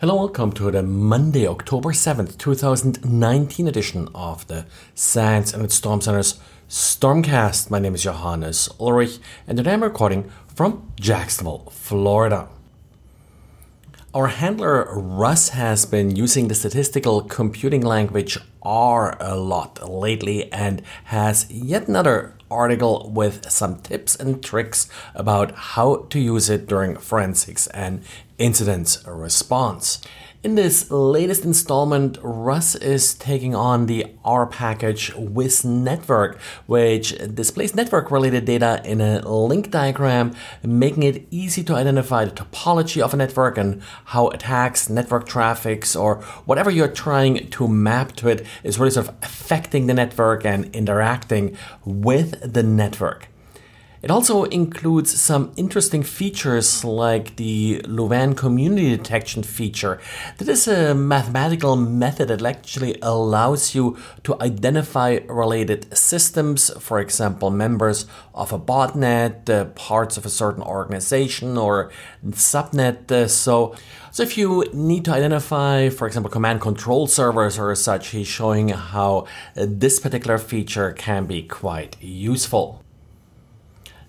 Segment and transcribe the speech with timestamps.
[0.00, 6.40] Hello, welcome to the Monday, October 7th, 2019 edition of the SANS and Storm Center's
[6.70, 7.70] Stormcast.
[7.70, 12.48] My name is Johannes Ulrich, and today I'm recording from Jacksonville, Florida.
[14.14, 20.82] Our handler Russ has been using the statistical computing language R a lot lately and
[21.04, 26.96] has yet another article with some tips and tricks about how to use it during
[26.96, 28.02] forensics and
[28.38, 30.00] incident response.
[30.42, 38.10] In this latest installment, Russ is taking on the R package visNetwork, which displays network
[38.10, 40.34] related data in a link diagram,
[40.64, 45.94] making it easy to identify the topology of a network and how attacks, network traffics,
[45.94, 50.44] or whatever you're trying to map to it is really sort of affecting the network
[50.44, 53.28] and interacting with the network.
[54.02, 60.00] It also includes some interesting features like the Louvain community detection feature.
[60.38, 67.50] That is a mathematical method that actually allows you to identify related systems, for example,
[67.50, 71.90] members of a botnet, uh, parts of a certain organization or
[72.26, 73.12] subnet.
[73.12, 73.74] Uh, so,
[74.12, 78.70] so if you need to identify, for example, command control servers or such, he's showing
[78.70, 79.26] how
[79.58, 82.82] uh, this particular feature can be quite useful.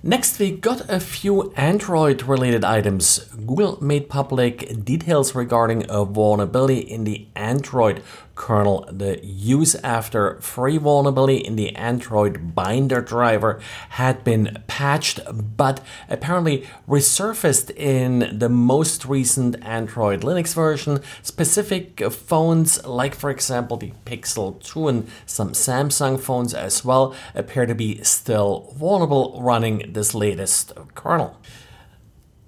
[0.03, 3.19] Next, we got a few Android related items.
[3.45, 8.01] Google made public details regarding a vulnerability in the Android
[8.41, 8.89] kernel.
[8.91, 16.67] The use after free vulnerability in the Android binder driver had been patched, but apparently
[16.89, 21.01] resurfaced in the most recent Android Linux version.
[21.21, 27.67] Specific phones, like for example the Pixel 2 and some Samsung phones as well, appear
[27.67, 31.37] to be still vulnerable running this latest kernel.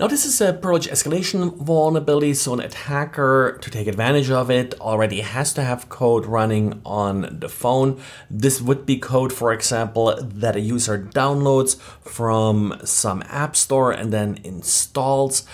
[0.04, 4.78] Now, this is a privilege escalation vulnerability, so an attacker, to take advantage of it,
[4.82, 8.02] already has to have code running on the phone.
[8.30, 14.12] This would be code, for example, that a user downloads from some app store and
[14.12, 15.46] then installs.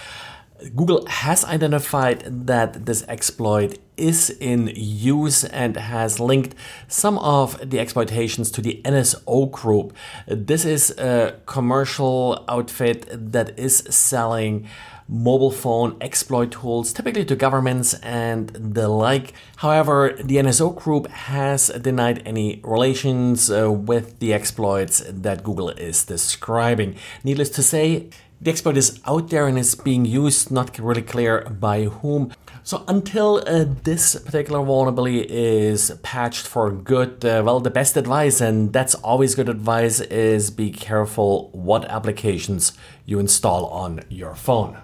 [0.75, 6.55] Google has identified that this exploit is in use and has linked
[6.87, 9.93] some of the exploitations to the NSO group.
[10.27, 14.67] This is a commercial outfit that is selling
[15.09, 19.33] mobile phone exploit tools, typically to governments and the like.
[19.57, 26.05] However, the NSO group has denied any relations uh, with the exploits that Google is
[26.05, 26.95] describing.
[27.23, 28.09] Needless to say,
[28.41, 32.31] the exploit is out there and is being used, not really clear by whom.
[32.69, 38.41] So until uh, this particular vulnerability is patched for good, uh, well, the best advice,
[38.41, 42.73] and that's always good advice, is be careful what applications
[43.07, 44.77] you install on your phone.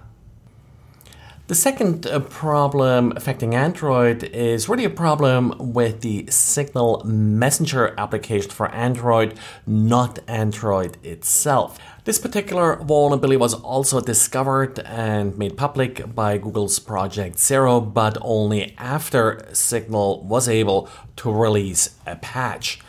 [1.47, 8.49] The second uh, problem affecting Android is really a problem with the Signal Messenger application
[8.49, 9.35] for Android,
[9.67, 11.77] not Android itself.
[12.03, 18.73] This particular vulnerability was also discovered and made public by Google's Project Zero, but only
[18.79, 22.79] after Signal was able to release a patch.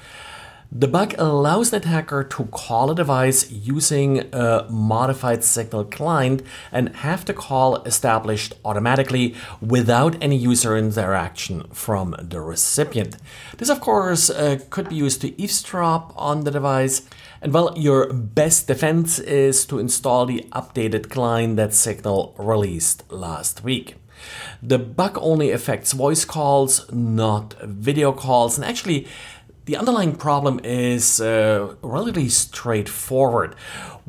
[0.72, 6.94] The bug allows an attacker to call a device using a modified signal client and
[6.97, 13.16] have the call established automatically without any user interaction from the recipient.
[13.59, 17.03] This, of course, uh, could be used to eavesdrop on the device.
[17.41, 23.62] And well, your best defense is to install the updated client that Signal released last
[23.62, 23.94] week.
[24.62, 29.06] The bug only affects voice calls, not video calls, and actually,
[29.66, 33.56] the underlying problem is uh, relatively straightforward.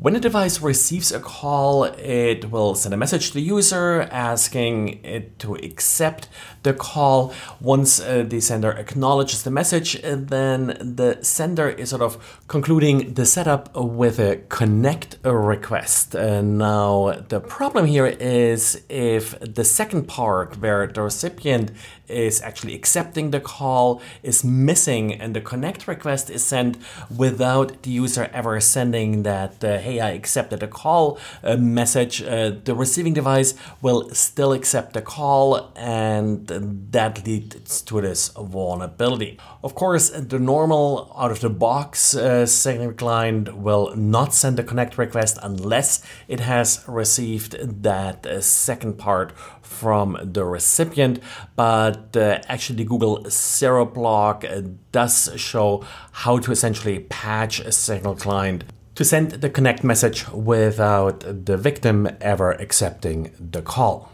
[0.00, 5.04] When a device receives a call, it will send a message to the user asking
[5.04, 6.28] it to accept
[6.62, 7.32] the call.
[7.60, 13.14] Once uh, the sender acknowledges the message, uh, then the sender is sort of concluding
[13.14, 16.14] the setup with a connect request.
[16.14, 21.72] Uh, now, the problem here is if the second part, where the recipient
[22.06, 26.78] is actually accepting the call, is missing, and the connect request is sent
[27.14, 29.62] without the user ever sending that.
[29.64, 34.92] Uh, hey, I accepted a call a message, uh, the receiving device will still accept
[34.92, 36.46] the call and
[36.92, 39.38] that leads to this vulnerability.
[39.62, 44.62] Of course, the normal out of the box uh, Signal client will not send a
[44.62, 49.32] connect request unless it has received that uh, second part
[49.62, 51.20] from the recipient,
[51.54, 54.62] but uh, actually, Google Zero blog uh,
[54.92, 58.64] does show how to essentially patch a Signal client
[58.98, 64.10] to send the connect message without the victim ever accepting the call.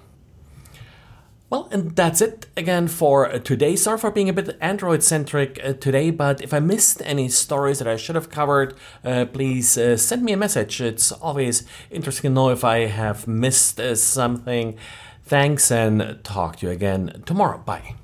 [1.48, 3.76] Well, and that's it again for today.
[3.76, 7.78] Sorry for being a bit Android centric uh, today, but if I missed any stories
[7.78, 10.82] that I should have covered, uh, please uh, send me a message.
[10.82, 14.76] It's always interesting to know if I have missed uh, something.
[15.22, 17.56] Thanks and talk to you again tomorrow.
[17.56, 17.94] Bye.